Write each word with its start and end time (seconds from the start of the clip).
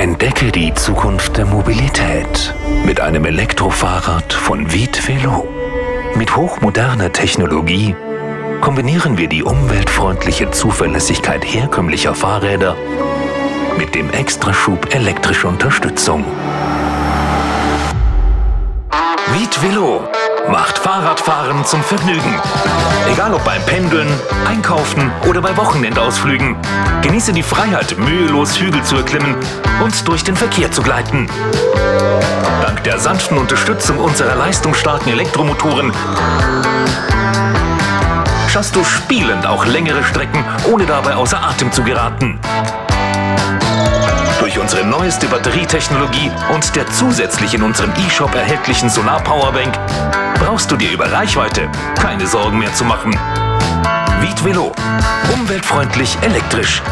Entdecke 0.00 0.50
die 0.50 0.72
Zukunft 0.72 1.36
der 1.36 1.44
Mobilität 1.44 2.54
mit 2.86 3.02
einem 3.02 3.26
Elektrofahrrad 3.26 4.32
von 4.32 4.72
Viet 4.72 5.06
Velo. 5.06 5.46
Mit 6.14 6.34
hochmoderner 6.34 7.12
Technologie 7.12 7.94
kombinieren 8.62 9.18
wir 9.18 9.28
die 9.28 9.42
umweltfreundliche 9.42 10.50
Zuverlässigkeit 10.52 11.44
herkömmlicher 11.44 12.14
Fahrräder 12.14 12.78
mit 13.76 13.94
dem 13.94 14.08
Extraschub 14.08 14.94
elektrischer 14.94 15.48
Unterstützung. 15.48 16.24
Viet 19.34 19.62
Velo 19.62 20.08
macht 20.48 20.78
Fahrradfahren 20.78 21.64
zum 21.64 21.82
Vergnügen. 21.82 22.40
Egal 23.12 23.34
ob 23.34 23.44
beim 23.44 23.62
Pendeln, 23.66 24.08
Einkaufen 24.48 25.10
oder 25.28 25.40
bei 25.40 25.56
Wochenendausflügen. 25.56 26.56
Genieße 27.02 27.32
die 27.32 27.42
Freiheit, 27.42 27.96
mühelos 27.98 28.58
Hügel 28.58 28.82
zu 28.82 28.96
erklimmen 28.96 29.36
und 29.82 30.08
durch 30.08 30.24
den 30.24 30.36
Verkehr 30.36 30.70
zu 30.70 30.82
gleiten. 30.82 31.28
Dank 32.62 32.82
der 32.84 32.98
sanften 32.98 33.38
Unterstützung 33.38 33.98
unserer 33.98 34.34
leistungsstarken 34.34 35.12
Elektromotoren 35.12 35.92
schaffst 38.50 38.74
du 38.74 38.82
spielend 38.82 39.46
auch 39.46 39.64
längere 39.64 40.02
Strecken, 40.02 40.44
ohne 40.72 40.84
dabei 40.84 41.14
außer 41.14 41.40
Atem 41.40 41.70
zu 41.70 41.84
geraten. 41.84 42.40
Unsere 44.60 44.84
neueste 44.84 45.26
Batterietechnologie 45.26 46.30
und 46.52 46.76
der 46.76 46.86
zusätzlich 46.90 47.54
in 47.54 47.62
unserem 47.62 47.92
E-Shop 48.06 48.34
erhältlichen 48.34 48.90
Solar 48.90 49.24
Powerbank 49.24 49.72
brauchst 50.34 50.70
du 50.70 50.76
dir 50.76 50.92
über 50.92 51.10
Reichweite 51.10 51.70
keine 51.94 52.26
Sorgen 52.26 52.58
mehr 52.58 52.72
zu 52.74 52.84
machen. 52.84 53.18
Viet 54.20 54.44
Velo. 54.44 54.72
Umweltfreundlich 55.32 56.18
elektrisch. 56.20 56.82